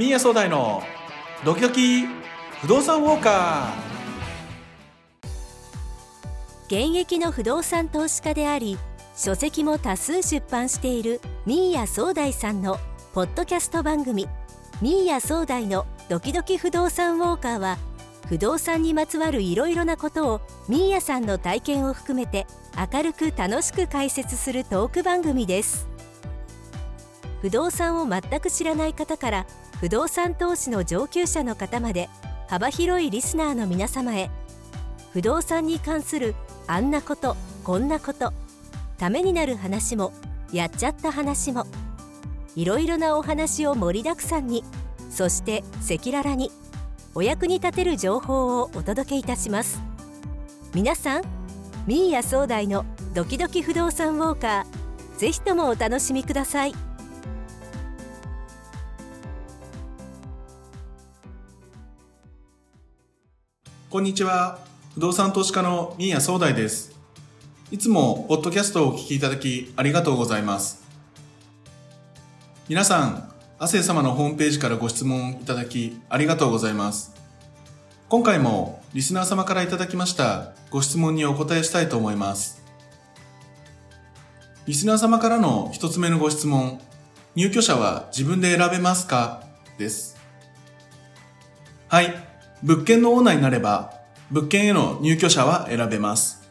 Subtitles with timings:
[0.00, 0.82] ミーヤ総大の
[1.44, 2.06] ドキドキ
[2.62, 6.88] 不動産ウォーカー。
[6.88, 8.78] 現役の不動産投資家であり
[9.14, 12.78] 書籍も多数出版しているミーヤ総大さんの
[13.12, 14.26] ポッドキャスト番組
[14.80, 17.76] ミーヤ総大のドキドキ不動産ウォーカーは
[18.26, 22.46] 不動産にまつわるいろいろなことをミーヤさんの体験を含めて
[22.90, 25.89] 明るく楽しく解説するトーク番組です。
[27.40, 29.46] 不動産を全く知らない方から
[29.80, 32.08] 不動産投資の上級者の方まで
[32.48, 34.30] 幅広いリスナーの皆様へ
[35.12, 36.34] 不動産に関する
[36.66, 38.32] あんなことこんなこと
[38.98, 40.12] ためになる話も
[40.52, 41.66] やっちゃった話も
[42.56, 44.64] いろいろなお話を盛りだくさんに
[45.10, 46.50] そして赤裸々に
[47.14, 49.82] お役に立てる情報をお届けいたします。
[50.72, 51.22] 皆さん
[51.86, 56.89] ミーヤ総大のドキドキ不動産ウォーカーぜひともお楽しみください。
[63.90, 64.60] こんにちは
[64.94, 66.96] 不動産投資家のミーヤ総大です
[67.72, 70.86] いつもポッドキャストをお聞きいただきありがとうございます
[72.68, 77.12] 皆さん亜生様のホームページからご質問いただきありがとうございます。
[78.08, 82.62] 今回もリスナー様からいただきましたご質問にお答えしたいと思います。
[84.66, 86.80] リスナー様からの一つ目のご質問、
[87.34, 89.42] 入居者は自分で選べますか？
[89.78, 90.16] です。
[91.88, 92.29] はい。
[92.62, 93.94] 物件のオーナーになれば、
[94.30, 96.42] 物件への入居者は選べます。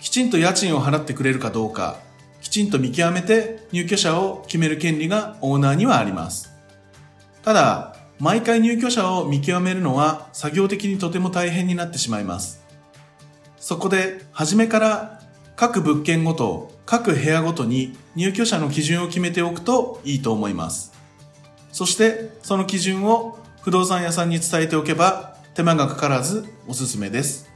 [0.00, 1.96] きちんと家賃を払ってくれるかどうか、
[2.40, 6.52] きちんと見極めて入居者を決める権利がオーナーにはあります。
[7.42, 12.64] ただ、毎回入居者を見極めるのは作業的にとても大変になってしまいます。
[13.58, 15.20] そこで、初めから
[15.54, 20.92] 各物件ごと、各部屋ごとに入居者の基準を決めておくといいと思います。
[21.70, 27.50] そして、その基準を不動産屋さんに伝えておけば手間がかからずおすすめです。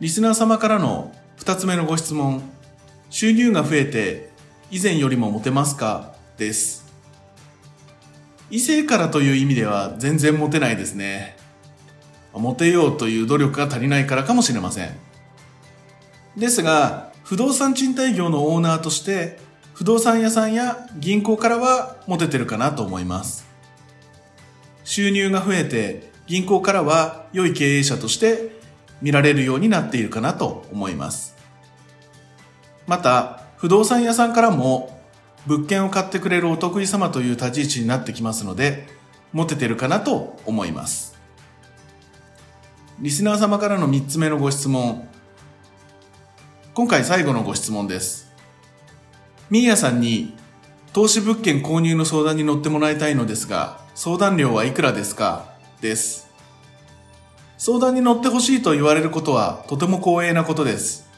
[0.00, 2.42] リスナー様からの二つ目のご質問。
[3.08, 4.30] 収入が増えて
[4.70, 6.14] 以前よりもモテますか？
[6.38, 6.90] です。
[8.50, 11.36] 異性からという意味では全然モテないですね。
[12.32, 14.96] モテようという努力が足りないからかもしれません。
[16.36, 19.38] ですが、不動産賃貸業のオーナーとして、
[19.74, 23.46] 不動産屋さんや銀行からはモテてるかなと思います。
[24.84, 28.60] 収入が増えて、銀行からは良い経営者として
[29.00, 31.36] 見られるようになっているかなと思います。
[32.86, 35.00] また、不動産屋さんからも、
[35.46, 38.86] 物件を買ってくれるお得意様という立ち位置になってきますので、
[39.32, 41.18] モテてるかなと思います。
[43.00, 45.08] リスナー様からの3つ目のご質問。
[46.74, 48.30] 今回最後のご質問です。
[49.50, 50.34] ミーヤさんに
[50.92, 55.46] 投資物件購入の相談に乗ってもらいたいのですが、相談料はいくらですか？
[55.80, 56.30] です。
[57.56, 61.08] 相談に乗ってほしいと言われることはとても光栄なことです。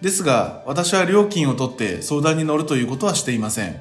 [0.00, 3.80] ですが、私は料金を取って相談に乗るということはしていません。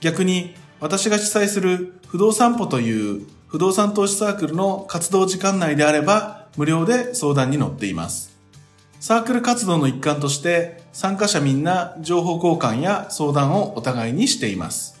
[0.00, 8.29] 逆に、私が主催する不動産舗という不動産投資サークルの活動時間内であれば、無料で相談に乗っています。
[9.00, 15.00] サークル活動の一環として、参加者みんな情報交換や相談をお互いにしています。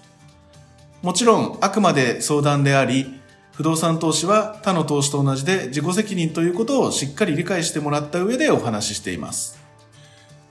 [1.02, 3.20] もちろん、あくまで相談であり、
[3.52, 9.60] 不動産投資は他の投資と同じで自己責任ということをしっかり理解してもらった上でお話ししています。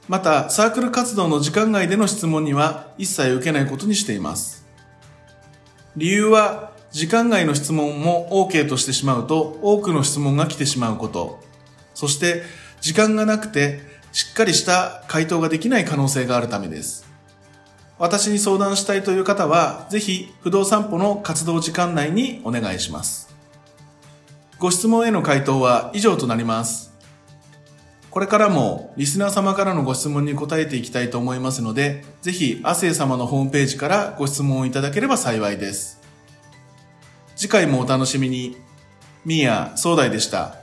[0.07, 4.63] また、サークル活動の時間外での質問には一切受けないことにしています。
[5.97, 11.39] 理由は、時間外の質問も OK としてしまうと多くの質問が来てしまうこと。
[11.95, 12.43] そして、
[12.81, 13.81] 時間がなくて
[14.11, 17.07] しっかりした回答ができない可能性があるためです。
[17.97, 23.35] 私に相談したいという方は、ぜひ不動産舗の活動時間内にお願いします。
[24.57, 26.93] ご質問への回答は以上となります。
[28.09, 35.99] これからもリスナー様からのご質問に答えていきたいと思いますので、ぜひ、亜生様のホームページからご質問をいただければ幸いです。
[37.35, 38.57] 次回もお楽しみに。
[39.25, 40.58] ミーヤ、総大でした。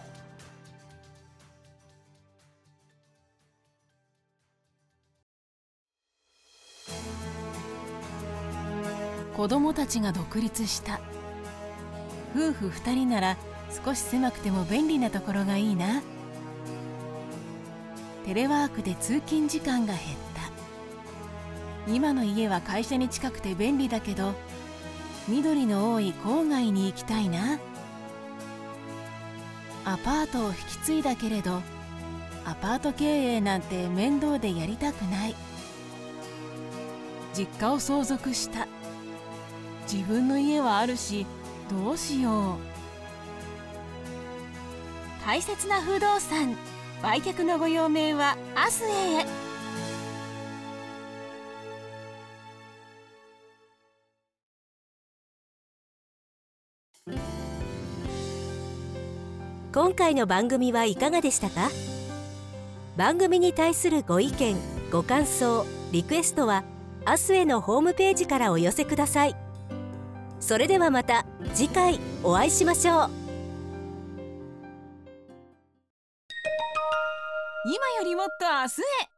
[9.36, 10.98] 子供たちが独立した。
[12.34, 13.36] 夫婦2人なら
[13.84, 16.00] 少し狭くても便利なところがいいな。
[18.24, 19.98] テレワークで通勤時間が減っ
[21.86, 21.92] た。
[21.92, 24.32] 今の家は会社に近くて便利だけど
[25.28, 27.58] 緑の多い郊外に行きたいな。
[29.84, 31.60] アパートを引き継いだけれど
[32.46, 35.34] アパート経営なんて面倒でやりたくない。
[37.34, 38.66] 実家を相続した。
[39.90, 41.26] 自分の家はあるし
[41.70, 42.56] どうしよう。
[45.24, 46.56] 大切な不動産
[47.02, 48.92] 売却のご用命は明日
[49.22, 49.26] へ。
[59.72, 61.68] 今回の番組はいかがでしたか？
[62.96, 64.56] 番組に対するご意見
[64.90, 66.64] ご感想リクエストは
[67.04, 69.36] アスエのホームページからお寄せください。
[70.40, 71.24] それではまた
[71.54, 73.10] 次回お会いしましょう。
[77.68, 79.15] 今よりもっと明日へ。